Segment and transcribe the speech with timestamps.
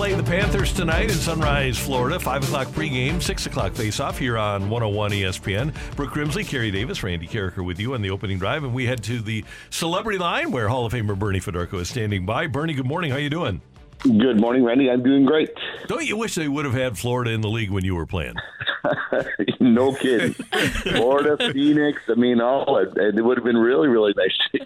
[0.00, 2.18] play, the Panthers tonight in Sunrise, Florida.
[2.18, 5.74] 5 o'clock pregame, 6 o'clock faceoff here on 101 ESPN.
[5.94, 8.64] Brooke Grimsley, Kerry Davis, Randy Karraker with you on the opening drive.
[8.64, 12.24] And we head to the celebrity line where Hall of Famer Bernie Federko is standing
[12.24, 12.46] by.
[12.46, 13.10] Bernie, good morning.
[13.10, 13.60] How you doing?
[14.02, 14.90] Good morning, Randy.
[14.90, 15.50] I'm doing great.
[15.86, 18.36] Don't you wish they would have had Florida in the league when you were playing?
[19.60, 20.32] no kidding.
[20.32, 22.00] Florida, Phoenix.
[22.08, 24.58] I mean, all it, it would have been really, really nice to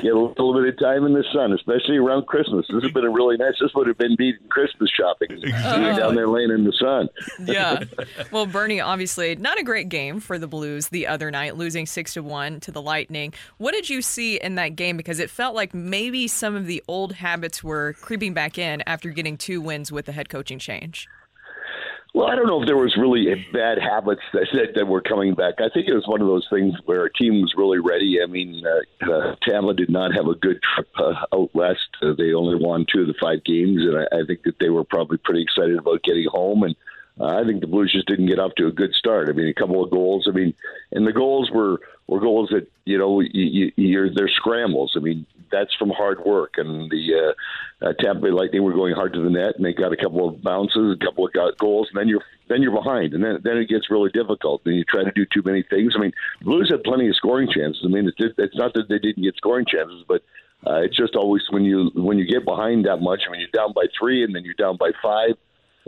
[0.00, 2.66] get a little bit of time in the sun, especially around Christmas.
[2.68, 3.54] This would have been a really nice.
[3.60, 5.28] This would have been beating Christmas shopping.
[5.40, 7.08] Being down there laying in the sun.
[7.46, 7.84] yeah.
[8.30, 12.14] Well, Bernie, obviously not a great game for the Blues the other night, losing six
[12.14, 13.34] to one to the Lightning.
[13.58, 14.96] What did you see in that game?
[14.96, 19.10] Because it felt like maybe some of the old habits were creeping back in after
[19.10, 21.08] getting two wins with the head coaching change.
[22.14, 25.34] Well, I don't know if there was really bad habits that, that, that were coming
[25.34, 25.54] back.
[25.60, 28.18] I think it was one of those things where our team was really ready.
[28.22, 31.88] I mean, uh, uh, Tampa did not have a good trip uh, out west.
[32.02, 34.68] Uh, they only won two of the five games, and I, I think that they
[34.68, 36.64] were probably pretty excited about getting home.
[36.64, 36.76] And
[37.18, 39.30] uh, I think the Blues just didn't get off to a good start.
[39.30, 40.26] I mean, a couple of goals.
[40.28, 40.52] I mean,
[40.92, 44.92] and the goals were were goals that you know you, you, you're they're scrambles.
[44.96, 46.54] I mean, that's from hard work.
[46.56, 47.34] And the
[47.82, 49.96] uh, uh, Tampa Bay Lightning were going hard to the net, and they got a
[49.96, 53.38] couple of bounces, a couple of goals, and then you're then you're behind, and then
[53.44, 54.62] then it gets really difficult.
[54.64, 55.94] And you try to do too many things.
[55.96, 57.82] I mean, Blues had plenty of scoring chances.
[57.84, 60.22] I mean, it, it's not that they didn't get scoring chances, but
[60.66, 63.22] uh, it's just always when you when you get behind that much.
[63.26, 65.36] I mean, you're down by three, and then you're down by five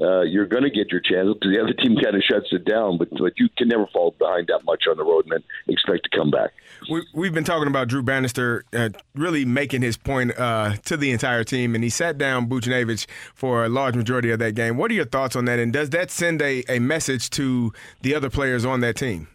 [0.01, 2.65] uh, you're going to get your chance because the other team kind of shuts it
[2.65, 2.99] down.
[2.99, 6.17] But but you can never fall behind that much on the road and expect to
[6.17, 6.51] come back.
[7.15, 11.11] We, have been talking about Drew Bannister uh, really making his point uh, to the
[11.11, 14.77] entire team, and he sat down Buchnevich for a large majority of that game.
[14.77, 15.59] What are your thoughts on that?
[15.59, 17.73] And does that send a, a message to
[18.03, 19.29] the other players on that team?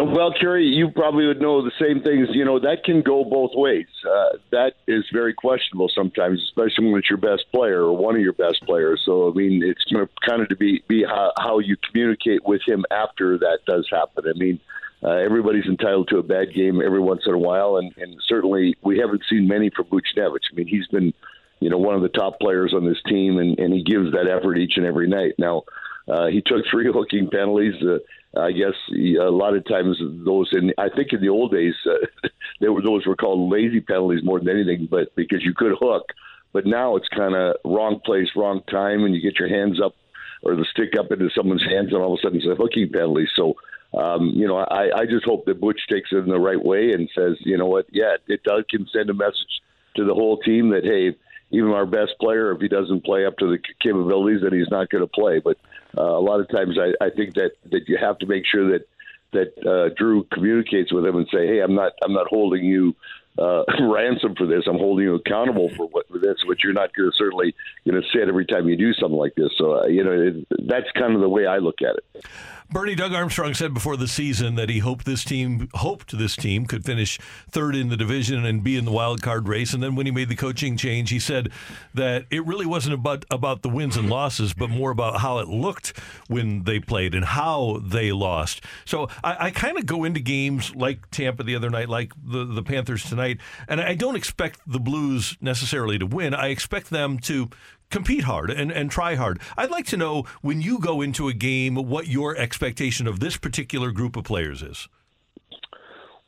[0.00, 2.28] Well, Kerry, you probably would know the same things.
[2.30, 3.86] You know that can go both ways.
[4.04, 8.20] Uh, that is very questionable sometimes, especially when it's your best player or one of
[8.20, 9.02] your best players.
[9.04, 12.60] So, I mean, it's going to kind of be be how, how you communicate with
[12.66, 14.24] him after that does happen.
[14.28, 14.60] I mean,
[15.02, 18.76] uh, everybody's entitled to a bad game every once in a while, and, and certainly
[18.82, 20.46] we haven't seen many from Buchnevich.
[20.52, 21.12] I mean, he's been,
[21.60, 24.28] you know, one of the top players on this team, and, and he gives that
[24.28, 25.34] effort each and every night.
[25.38, 25.62] Now,
[26.08, 27.74] uh, he took three hooking penalties.
[27.82, 27.98] Uh,
[28.36, 32.28] I guess a lot of times those, and I think in the old days, uh,
[32.60, 36.04] they were, those were called lazy penalties more than anything, but because you could hook.
[36.52, 39.94] But now it's kind of wrong place, wrong time, and you get your hands up
[40.42, 42.90] or the stick up into someone's hands, and all of a sudden it's a hooking
[42.90, 43.28] penalty.
[43.34, 43.54] So,
[43.98, 46.92] um, you know, I, I just hope that Butch takes it in the right way
[46.92, 49.62] and says, you know what, yeah, it does can send a message
[49.96, 51.16] to the whole team that hey,
[51.50, 54.90] even our best player, if he doesn't play up to the capabilities, then he's not
[54.90, 55.40] going to play.
[55.40, 55.56] But
[55.98, 58.70] uh, a lot of times, I, I think that that you have to make sure
[58.72, 58.86] that
[59.32, 62.94] that uh, Drew communicates with him and say, "Hey, I'm not I'm not holding you
[63.38, 64.64] uh, ransom for this.
[64.66, 67.54] I'm holding you accountable for what for this, but you're not going to certainly
[67.88, 70.12] going to say it every time you do something like this." So uh, you know,
[70.12, 72.24] it, that's kind of the way I look at it.
[72.70, 76.66] Bernie Doug Armstrong said before the season that he hoped this team hoped this team
[76.66, 77.18] could finish
[77.50, 79.72] third in the division and be in the wild card race.
[79.72, 81.50] And then when he made the coaching change, he said
[81.94, 85.48] that it really wasn't about about the wins and losses, but more about how it
[85.48, 88.62] looked when they played and how they lost.
[88.84, 92.44] So I, I kind of go into games like Tampa the other night, like the
[92.44, 93.27] the Panthers tonight,
[93.68, 96.34] and I don't expect the Blues necessarily to win.
[96.34, 97.50] I expect them to
[97.90, 99.40] compete hard and, and try hard.
[99.56, 103.36] I'd like to know when you go into a game what your expectation of this
[103.36, 104.88] particular group of players is.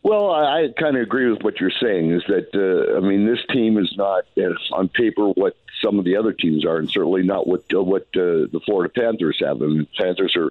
[0.02, 2.12] Well, I, I kind of agree with what you're saying.
[2.12, 6.04] Is that uh, I mean, this team is not uh, on paper what some of
[6.04, 9.60] the other teams are, and certainly not what uh, what uh, the Florida Panthers have.
[9.60, 10.50] I mean, Panthers are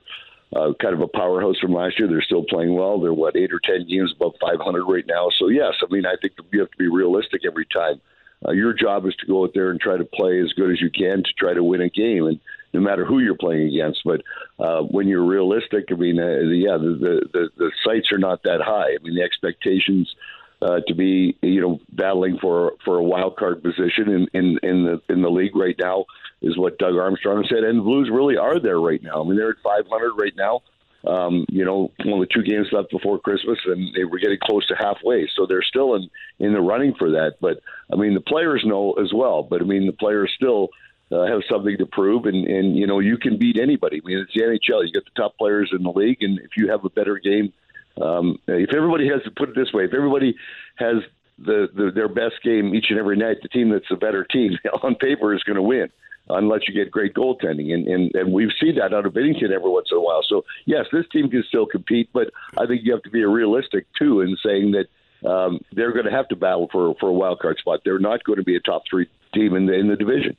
[0.55, 2.07] uh, kind of a powerhouse from last year.
[2.07, 2.99] They're still playing well.
[2.99, 5.29] They're what eight or ten games above 500 right now.
[5.37, 8.01] So yes, I mean I think you have to be realistic every time.
[8.47, 10.79] Uh, your job is to go out there and try to play as good as
[10.79, 12.39] you can to try to win a game, and
[12.73, 13.99] no matter who you're playing against.
[14.05, 14.21] But
[14.57, 18.61] uh, when you're realistic, I mean, uh, yeah, the, the the sights are not that
[18.61, 18.91] high.
[18.93, 20.13] I mean, the expectations.
[20.61, 24.83] Uh, to be, you know, battling for for a wild card position in, in in
[24.83, 26.03] the in the league right now
[26.41, 29.21] is what Doug Armstrong said, and the Blues really are there right now.
[29.21, 30.61] I mean, they're at 500 right now.
[31.07, 34.75] Um, you know, only two games left before Christmas, and they were getting close to
[34.75, 35.29] halfway.
[35.35, 36.09] So they're still in
[36.39, 37.35] in the running for that.
[37.39, 39.43] But I mean, the players know as well.
[39.43, 40.69] But I mean, the players still
[41.11, 44.01] uh, have something to prove, and and you know, you can beat anybody.
[44.03, 44.85] I mean, it's the NHL.
[44.85, 47.53] You got the top players in the league, and if you have a better game,
[48.01, 50.35] um, if everybody has to put it this way, if everybody
[50.75, 50.95] has
[51.37, 54.57] the, the their best game each and every night, the team that's a better team
[54.83, 55.89] on paper is going to win
[56.29, 57.73] unless you get great goaltending.
[57.73, 60.21] And, and, and we've seen that out of Binnington every once in a while.
[60.27, 63.87] So, yes, this team can still compete, but I think you have to be realistic,
[63.97, 67.39] too, in saying that um, they're going to have to battle for, for a wild
[67.39, 67.81] card spot.
[67.83, 70.37] They're not going to be a top three team in the, in the division.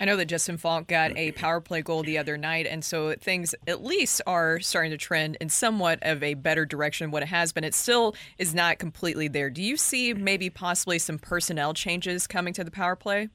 [0.00, 3.14] I know that Justin Faulk got a power play goal the other night, and so
[3.14, 7.22] things at least are starting to trend in somewhat of a better direction than what
[7.22, 7.64] it has been.
[7.64, 9.50] It still is not completely there.
[9.50, 13.30] Do you see maybe possibly some personnel changes coming to the power play?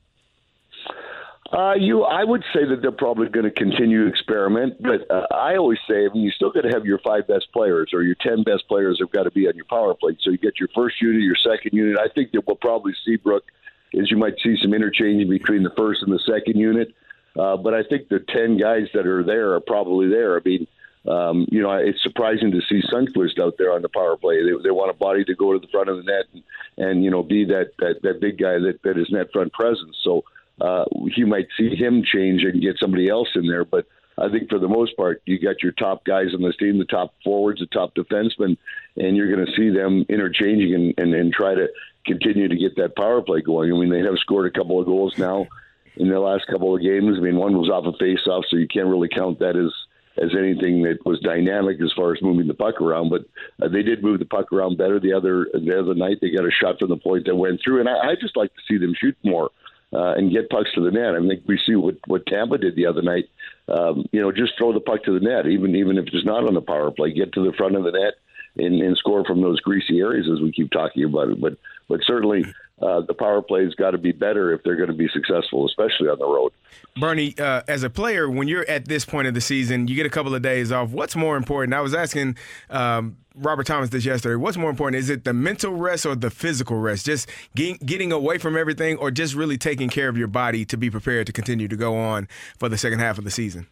[1.52, 5.26] Uh, you, I would say that they're probably going to continue to experiment, but uh,
[5.32, 8.04] I always say, I mean, you still got to have your five best players or
[8.04, 10.16] your ten best players have got to be on your power play.
[10.22, 11.98] So you get your first unit, your second unit.
[11.98, 13.46] I think that we'll probably see Brooke
[13.94, 16.94] is you might see some interchange between the first and the second unit,
[17.36, 20.38] uh, but I think the ten guys that are there are probably there.
[20.38, 20.68] I mean,
[21.08, 24.44] um, you know, it's surprising to see Sundqvist out there on the power play.
[24.44, 26.44] They, they want a body to go to the front of the net and,
[26.78, 29.98] and you know be that, that that big guy that that is net front presence.
[30.04, 30.24] So
[30.62, 30.86] uh,
[31.16, 33.66] you might see him change and get somebody else in there.
[33.66, 33.86] But
[34.18, 36.86] I think for the most part, you got your top guys on this team, the
[36.86, 38.58] top forwards, the top defensemen,
[38.98, 41.68] and you're going to see them interchanging and, and, and try to
[42.06, 43.72] continue to get that power play going.
[43.72, 45.48] I mean, they have scored a couple of goals now
[45.96, 47.18] in the last couple of games.
[47.18, 49.72] I mean, one was off a face-off, so you can't really count that as
[50.18, 53.10] as anything that was dynamic as far as moving the puck around.
[53.10, 53.22] But
[53.64, 56.18] uh, they did move the puck around better the other the other night.
[56.20, 58.54] They got a shot from the point that went through, and I, I just like
[58.54, 59.50] to see them shoot more
[59.94, 61.16] uh, and get pucks to the net.
[61.16, 63.26] I think we see what, what Tampa did the other night.
[63.68, 66.48] Um, you know, just throw the puck to the net, even even if it's not
[66.48, 67.14] on the power play.
[67.14, 68.14] Get to the front of the net
[68.60, 71.42] and, and score from those greasy areas, as we keep talking about it.
[71.42, 71.58] But
[71.88, 72.46] but certainly.
[72.82, 76.08] Uh, the power play's got to be better if they're going to be successful, especially
[76.08, 76.54] on the road.
[76.96, 80.06] Bernie, uh, as a player, when you're at this point of the season, you get
[80.06, 80.92] a couple of days off.
[80.92, 81.74] What's more important?
[81.74, 82.38] I was asking
[82.70, 84.36] um, Robert Thomas this yesterday.
[84.36, 84.98] What's more important?
[84.98, 87.06] Is it the mental rest or the physical rest?
[87.06, 90.78] Just getting, getting away from everything or just really taking care of your body to
[90.78, 93.68] be prepared to continue to go on for the second half of the season?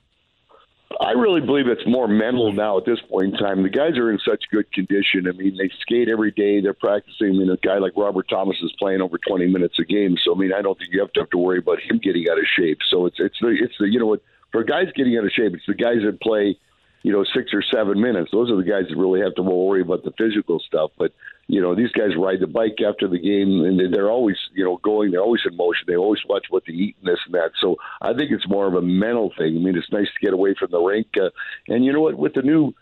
[1.01, 3.61] I really believe it's more mental now at this point in time.
[3.61, 5.27] The guys are in such good condition.
[5.27, 6.61] I mean, they skate every day.
[6.61, 7.27] They're practicing.
[7.27, 10.17] I mean, a guy like Robert Thomas is playing over 20 minutes a game.
[10.23, 12.29] So, I mean, I don't think you have to have to worry about him getting
[12.29, 12.79] out of shape.
[12.89, 15.53] So it's it's the it's the you know what for guys getting out of shape,
[15.53, 16.57] it's the guys that play
[17.03, 18.31] you know, six or seven minutes.
[18.31, 20.91] Those are the guys that really have to worry about the physical stuff.
[20.97, 21.13] But
[21.47, 24.77] you know, these guys ride the bike after the game, and they're always, you know,
[24.77, 25.11] going.
[25.11, 25.85] They're always in motion.
[25.87, 27.51] They always watch what they eat and this and that.
[27.61, 29.55] So I think it's more of a mental thing.
[29.55, 31.29] I mean, it's nice to get away from the rink, uh,
[31.67, 32.73] and you know what, with the new.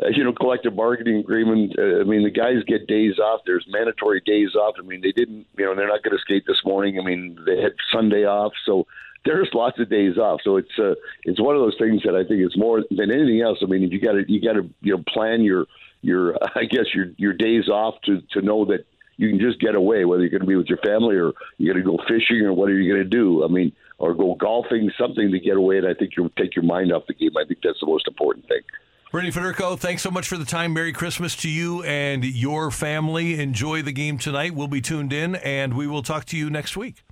[0.00, 1.74] Uh, you know, collective bargaining agreement.
[1.76, 3.40] Uh, I mean, the guys get days off.
[3.44, 4.76] There's mandatory days off.
[4.78, 5.46] I mean, they didn't.
[5.58, 7.00] You know, they're not going to skate this morning.
[7.00, 8.86] I mean, they had Sunday off, so
[9.24, 10.40] there's lots of days off.
[10.44, 13.40] So it's uh, it's one of those things that I think is more than anything
[13.42, 13.58] else.
[13.62, 15.66] I mean, if you got to you got to you know plan your
[16.02, 18.86] your I guess your your days off to to know that
[19.16, 21.74] you can just get away, whether you're going to be with your family or you're
[21.74, 23.44] going to go fishing or what are you going to do?
[23.44, 25.76] I mean, or go golfing, something to get away.
[25.76, 27.36] And I think you'll take your mind off the game.
[27.36, 28.62] I think that's the most important thing.
[29.12, 30.72] Bernie Federko, thanks so much for the time.
[30.72, 33.38] Merry Christmas to you and your family.
[33.40, 34.54] Enjoy the game tonight.
[34.54, 37.02] We'll be tuned in, and we will talk to you next week.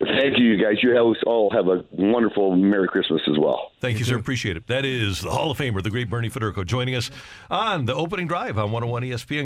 [0.00, 0.76] Thank you, guys.
[0.80, 3.72] You all have a wonderful Merry Christmas as well.
[3.80, 4.16] Thank you, sir.
[4.16, 4.68] Appreciate it.
[4.68, 7.10] That is the Hall of Famer, the great Bernie Federko, joining us
[7.50, 9.36] on the opening drive on 101 ESPN.